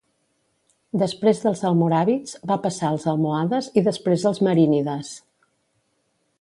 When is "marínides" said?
4.51-5.15